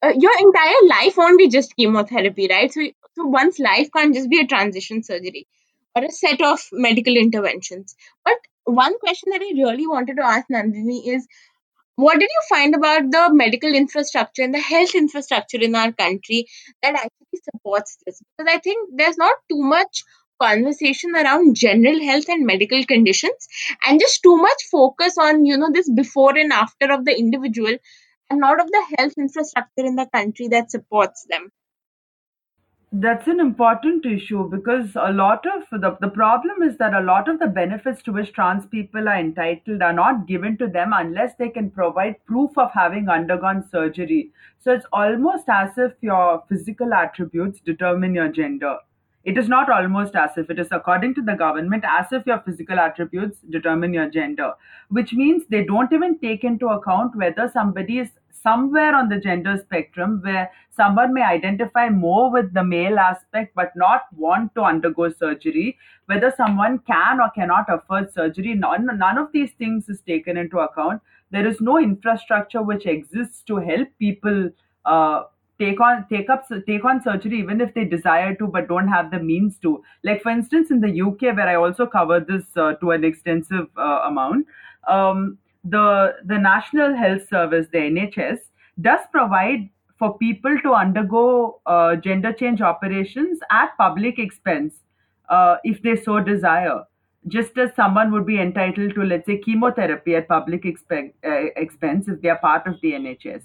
[0.02, 2.72] Uh, your entire life won't be just chemotherapy, right?
[2.72, 2.82] So,
[3.14, 5.46] so one's life can't just be a transition surgery
[5.94, 7.96] or a set of medical interventions.
[8.24, 8.36] But
[8.66, 11.26] one question that I really wanted to ask Nandini is
[11.96, 16.46] what did you find about the medical infrastructure and the health infrastructure in our country
[16.82, 18.20] that actually supports this?
[18.36, 20.04] Because I think there's not too much
[20.40, 23.48] conversation around general health and medical conditions
[23.86, 27.74] and just too much focus on you know this before and after of the individual
[28.28, 31.50] and not of the health infrastructure in the country that supports them
[32.92, 37.28] That's an important issue because a lot of the, the problem is that a lot
[37.28, 41.34] of the benefits to which trans people are entitled are not given to them unless
[41.36, 44.30] they can provide proof of having undergone surgery.
[44.60, 48.78] So it's almost as if your physical attributes determine your gender.
[49.24, 52.38] It is not almost as if, it is according to the government, as if your
[52.46, 54.52] physical attributes determine your gender,
[54.88, 58.10] which means they don't even take into account whether somebody is
[58.46, 63.74] somewhere on the gender spectrum where someone may identify more with the male aspect but
[63.74, 65.76] not want to undergo surgery,
[66.06, 68.54] whether someone can or cannot afford surgery.
[68.54, 71.02] None, none of these things is taken into account.
[71.30, 74.50] There is no infrastructure which exists to help people.
[74.84, 75.24] Uh,
[75.58, 79.10] take on take up take on surgery even if they desire to but don't have
[79.10, 82.74] the means to like for instance in the uk where i also covered this uh,
[82.74, 84.46] to an extensive uh, amount
[84.86, 85.38] um,
[85.68, 88.38] the the national health service the nhs
[88.80, 94.74] does provide for people to undergo uh, gender change operations at public expense
[95.30, 96.82] uh, if they so desire.
[97.28, 102.08] Just as someone would be entitled to let's say chemotherapy at public expe- uh, expense
[102.08, 103.42] if they are part of the nhs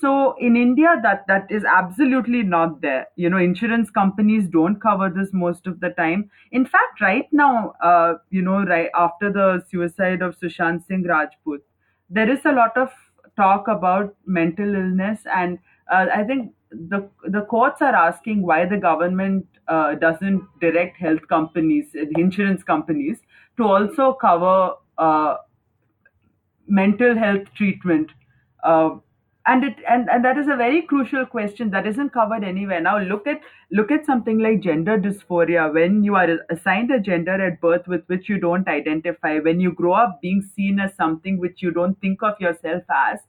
[0.00, 3.06] so in India, that that is absolutely not there.
[3.16, 6.30] You know, insurance companies don't cover this most of the time.
[6.52, 11.62] In fact, right now, uh, you know, right after the suicide of Sushant Singh Rajput,
[12.10, 12.90] there is a lot of
[13.36, 15.58] talk about mental illness, and
[15.90, 21.26] uh, I think the the courts are asking why the government uh, doesn't direct health
[21.28, 23.18] companies, insurance companies,
[23.56, 25.36] to also cover uh,
[26.68, 28.10] mental health treatment
[28.64, 28.90] uh,
[29.46, 32.80] and it and, and that is a very crucial question that isn't covered anywhere.
[32.80, 33.40] Now look at
[33.70, 35.72] look at something like gender dysphoria.
[35.72, 39.72] When you are assigned a gender at birth with which you don't identify when you
[39.72, 43.20] grow up being seen as something which you don't think of yourself as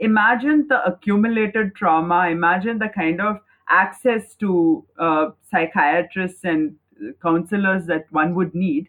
[0.00, 2.28] imagine the accumulated trauma.
[2.28, 3.36] Imagine the kind of
[3.68, 6.74] access to uh, psychiatrists and
[7.22, 8.88] counselors that one would need.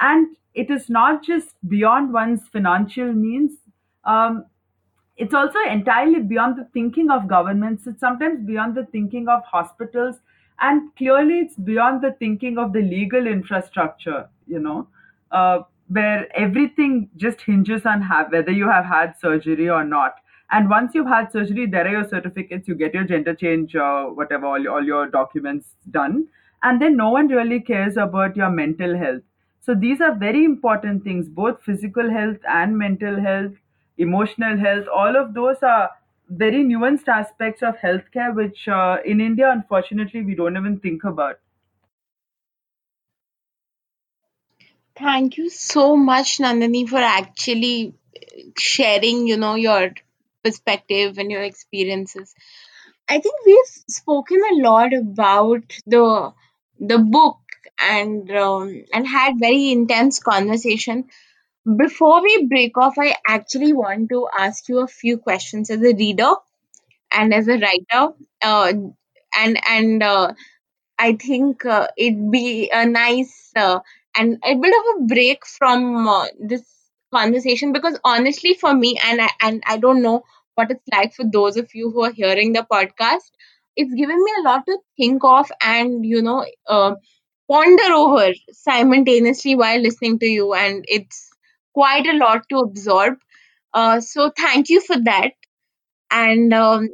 [0.00, 3.52] And it is not just beyond one's financial means.
[4.04, 4.46] Um,
[5.16, 7.86] it's also entirely beyond the thinking of governments.
[7.86, 10.16] It's sometimes beyond the thinking of hospitals
[10.60, 14.86] and clearly it's beyond the thinking of the legal infrastructure you know
[15.30, 20.14] uh, where everything just hinges on have, whether you have had surgery or not.
[20.50, 24.04] And once you've had surgery there are your certificates you get your gender change uh,
[24.04, 26.28] whatever all, all your documents done.
[26.62, 29.22] And then no one really cares about your mental health.
[29.60, 33.52] So these are very important things both physical health and mental health
[33.98, 35.90] emotional health, all of those are
[36.28, 41.38] very nuanced aspects of healthcare, which uh, in India, unfortunately, we don't even think about.
[44.96, 47.94] Thank you so much, Nandini, for actually
[48.58, 49.90] sharing, you know, your
[50.44, 52.34] perspective and your experiences.
[53.08, 56.32] I think we've spoken a lot about the
[56.80, 57.38] the book
[57.78, 61.08] and um, and had very intense conversation.
[61.64, 65.94] Before we break off, I actually want to ask you a few questions as a
[65.94, 66.32] reader
[67.12, 68.14] and as a writer.
[68.42, 68.74] Uh,
[69.36, 70.34] and and uh,
[70.98, 73.80] I think uh, it'd be a nice uh,
[74.16, 76.64] and a bit of a break from uh, this
[77.12, 80.24] conversation because honestly, for me, and I, and I don't know
[80.56, 83.30] what it's like for those of you who are hearing the podcast,
[83.76, 86.94] it's given me a lot to think of and you know uh,
[87.50, 91.31] ponder over simultaneously while listening to you, and it's
[91.74, 93.18] quite a lot to absorb.
[93.74, 95.32] Uh, so thank you for that.
[96.10, 96.88] And um,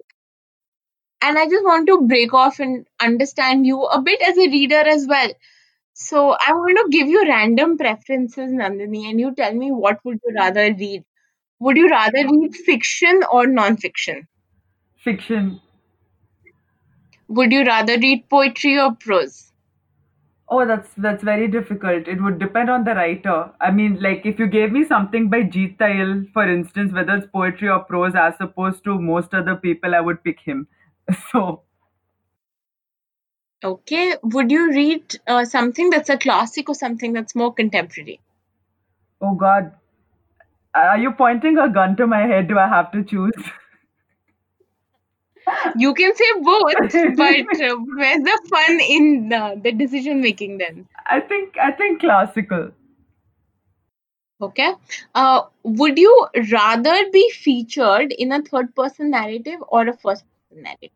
[1.20, 4.83] and I just want to break off and understand you a bit as a reader
[4.95, 5.31] as well
[5.95, 10.18] So I'm going to give you random preferences, Nandini, and you tell me what would
[10.26, 11.05] you rather read.
[11.61, 14.29] Would you rather read fiction or non-fiction?
[14.97, 15.61] Fiction.
[17.29, 19.47] Would you rather read poetry or prose?
[20.51, 22.09] Oh, that's that's very difficult.
[22.09, 23.51] It would depend on the writer.
[23.61, 27.26] I mean, like if you gave me something by Jeet Thayil, for instance, whether it's
[27.26, 30.66] poetry or prose, as opposed to most other people, I would pick him.
[31.32, 31.62] So,
[33.64, 34.16] Okay.
[34.22, 38.20] Would you read uh, something that's a classic or something that's more contemporary?
[39.20, 39.72] oh God,
[40.74, 42.49] are you pointing a gun to my head?
[42.49, 43.32] Do I have to choose?
[45.76, 46.74] You can say both,
[47.16, 50.86] but uh, where's the fun in the, the decision making then?
[51.07, 52.70] I think I think classical.
[54.40, 54.72] Okay.
[55.14, 60.62] Uh, would you rather be featured in a third person narrative or a first person
[60.62, 60.90] narrative?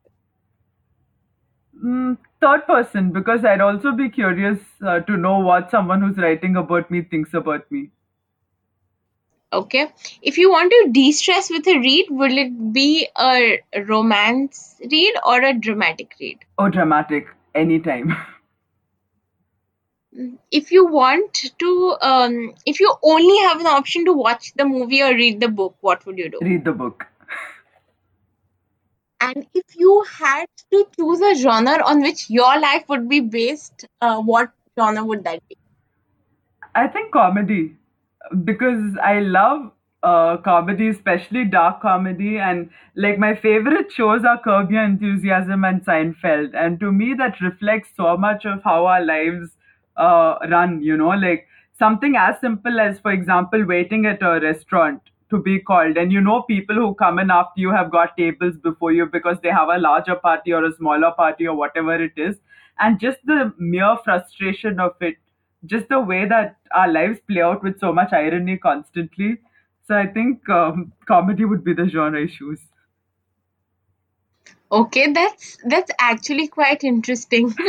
[1.84, 6.56] Mm, third person, because I'd also be curious uh, to know what someone who's writing
[6.56, 7.90] about me thinks about me.
[9.52, 9.92] Okay.
[10.22, 15.14] If you want to de stress with a read, will it be a romance read
[15.26, 16.38] or a dramatic read?
[16.58, 18.16] Oh, dramatic, anytime.
[20.50, 25.02] If you want to, um, if you only have an option to watch the movie
[25.02, 26.38] or read the book, what would you do?
[26.42, 27.06] Read the book.
[29.22, 33.86] And if you had to choose a genre on which your life would be based,
[34.02, 35.56] uh, what genre would that be?
[36.74, 37.76] I think comedy,
[38.44, 39.70] because I love
[40.02, 45.84] uh, comedy, especially dark comedy, and like my favorite shows are Curb Your Enthusiasm and
[45.84, 49.50] Seinfeld, and to me that reflects so much of how our lives
[49.96, 50.82] uh, run.
[50.82, 51.46] You know, like
[51.78, 55.00] something as simple as, for example, waiting at a restaurant
[55.30, 58.56] to be called, and you know people who come in after you have got tables
[58.62, 62.12] before you because they have a larger party or a smaller party or whatever it
[62.16, 62.36] is,
[62.80, 65.16] and just the mere frustration of it
[65.66, 69.38] just the way that our lives play out with so much irony constantly.
[69.86, 72.60] So I think um, comedy would be the genre issues.
[74.70, 77.54] Okay, that's that's actually quite interesting.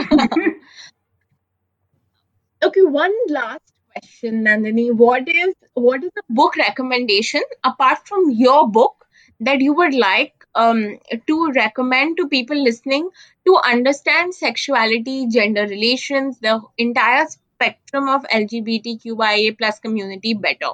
[2.63, 4.93] Okay, one last question, Nandini.
[4.95, 9.05] What is what is a book recommendation apart from your book
[9.41, 13.09] that you would like um, to recommend to people listening
[13.45, 17.25] to understand sexuality, gender relations, the entire
[17.63, 20.73] spectrum of LGBTQIA plus community better?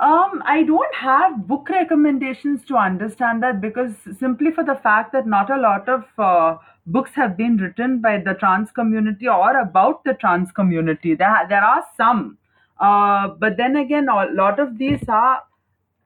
[0.00, 5.26] Um, I don't have book recommendations to understand that because simply for the fact that
[5.26, 10.02] not a lot of uh, books have been written by the trans community or about
[10.04, 11.14] the trans community.
[11.14, 12.38] There, there are some,
[12.80, 15.42] uh, but then again, a lot of these are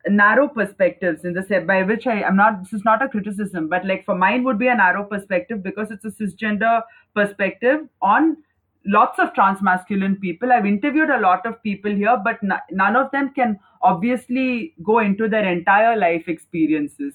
[0.06, 3.86] narrow perspectives in the by which I am not this is not a criticism, but
[3.86, 6.82] like for mine would be a narrow perspective because it's a cisgender
[7.14, 8.36] perspective on
[8.84, 10.52] lots of trans masculine people.
[10.52, 14.98] I've interviewed a lot of people here, but n- none of them can obviously go
[14.98, 17.14] into their entire life experiences.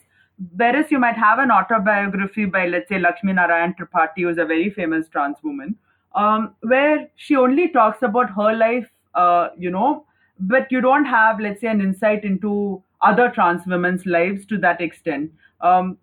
[0.55, 4.70] Whereas you might have an autobiography by, let's say, Lakshmi Narayan Tripathi, who's a very
[4.70, 5.76] famous trans woman,
[6.16, 10.05] um, where she only talks about her life, uh, you know,
[10.39, 14.82] but you don't have, let's say, an insight into other trans women's lives to that
[14.82, 15.32] extent.
[15.61, 15.97] Um,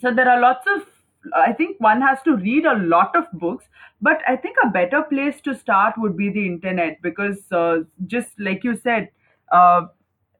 [0.00, 0.86] so there are lots of
[1.36, 3.64] i think one has to read a lot of books
[4.00, 8.38] but i think a better place to start would be the internet because uh, just
[8.38, 9.08] like you said
[9.52, 9.82] uh,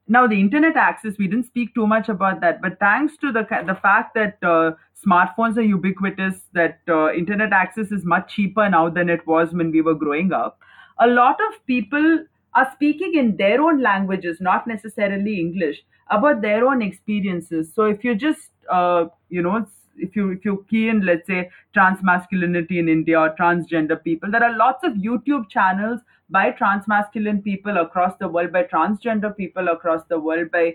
[0.08, 3.44] now the internet access we didn't speak too much about that but thanks to the
[3.66, 4.72] the fact that uh,
[5.06, 9.70] smartphones are ubiquitous that uh, internet access is much cheaper now than it was when
[9.70, 10.58] we were growing up
[10.98, 12.24] a lot of people
[12.54, 17.72] are speaking in their own languages not necessarily english about their own experiences.
[17.74, 19.66] So if you just uh, you know
[19.96, 24.30] if you if you key in let's say trans masculinity in india or transgender people
[24.30, 29.36] there are lots of youtube channels by trans masculine people across the world by transgender
[29.36, 30.74] people across the world by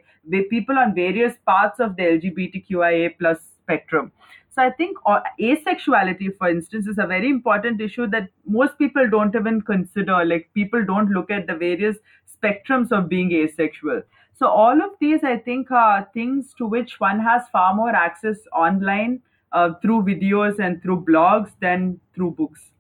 [0.50, 4.12] people on various parts of the lgbtqia plus spectrum.
[4.56, 9.10] So i think uh, asexuality for instance is a very important issue that most people
[9.10, 10.24] don't even consider.
[10.26, 11.98] Like people don't look at the various
[12.36, 14.02] spectrums of being asexual
[14.38, 18.38] so all of these, I think, are things to which one has far more access
[18.54, 19.22] online
[19.52, 22.72] uh, through videos and through blogs than through books.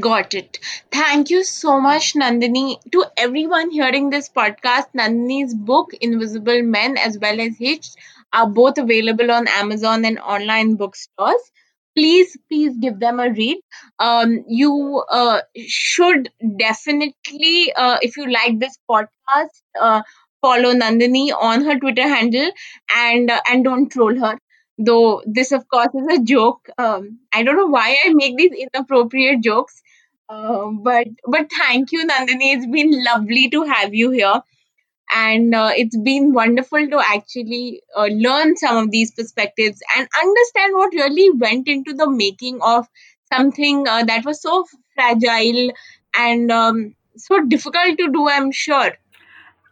[0.00, 0.58] Got it.
[0.90, 2.78] Thank you so much, Nandini.
[2.92, 7.96] To everyone hearing this podcast, Nandini's book, Invisible Men, as well as Hitched,
[8.32, 11.52] are both available on Amazon and online bookstores.
[11.94, 13.58] Please, please give them a read.
[13.98, 20.02] Um, you uh, should definitely, uh, if you like this podcast, uh,
[20.46, 22.50] follow Nandini on her Twitter handle
[23.04, 24.38] and uh, and don't troll her.
[24.78, 26.68] Though this, of course, is a joke.
[26.78, 29.82] Um, I don't know why I make these inappropriate jokes
[30.34, 32.46] Uh, but but thank you, Nandini.
[32.56, 34.38] It's been lovely to have you here,
[35.10, 40.74] and uh, it's been wonderful to actually uh, learn some of these perspectives and understand
[40.74, 42.86] what really went into the making of
[43.32, 44.64] something uh, that was so
[44.94, 45.72] fragile
[46.16, 48.28] and um, so difficult to do.
[48.28, 48.92] I'm sure.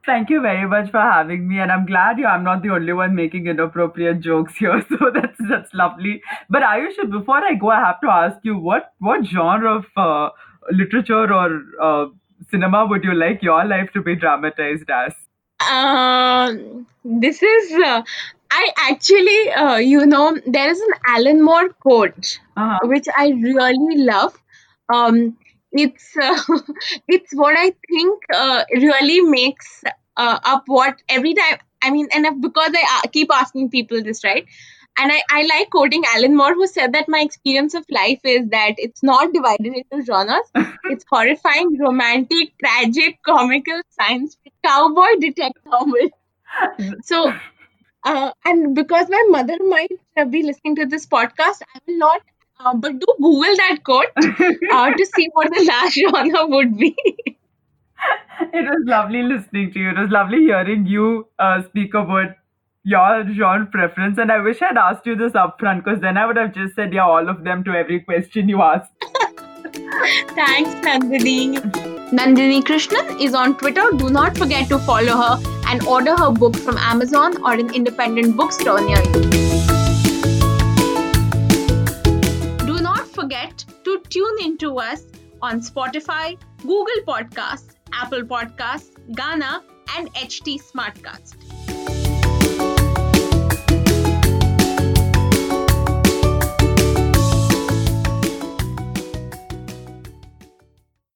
[0.05, 2.26] Thank you very much for having me, and I'm glad you.
[2.26, 6.20] I'm not the only one making inappropriate jokes here, so that's that's lovely.
[6.50, 10.30] But Ayush, before I go, I have to ask you what what genre of uh,
[10.72, 12.07] literature or uh,
[12.50, 15.14] cinema would you like your life to be dramatized as?
[15.70, 18.03] Um, this is uh,
[18.50, 22.78] I actually uh, you know there is an Alan Moore quote Uh-huh.
[22.84, 24.36] which I really love.
[24.92, 25.36] Um,
[25.72, 26.38] it's uh,
[27.08, 29.82] it's what I think uh, really makes
[30.16, 31.58] uh, up what every time.
[31.84, 34.46] I mean, and because I uh, keep asking people this, right?
[34.98, 38.48] And I, I like quoting Alan Moore, who said that my experience of life is
[38.50, 40.50] that it's not divided into genres.
[40.84, 46.10] It's horrifying, romantic, tragic, comical, science, cowboy, detective.
[47.02, 47.32] So,
[48.04, 49.90] uh, and because my mother might
[50.30, 52.22] be listening to this podcast, I will not.
[52.64, 56.94] Uh, but do Google that quote uh, to see what the last genre would be.
[58.52, 59.90] It was lovely listening to you.
[59.90, 62.36] It was lovely hearing you uh, speak about
[62.84, 64.18] your genre preference.
[64.18, 66.92] And I wish I'd asked you this upfront because then I would have just said,
[66.92, 68.90] yeah, all of them to every question you asked.
[70.34, 71.58] Thanks, Nandini.
[72.10, 73.90] Nandini Krishnan is on Twitter.
[73.96, 78.36] Do not forget to follow her and order her book from Amazon or an independent
[78.36, 79.51] bookstore near you.
[83.22, 85.04] Forget to tune into us
[85.40, 89.62] on Spotify, Google Podcasts, Apple Podcasts, Gaana,
[89.96, 91.36] and HT Smartcast.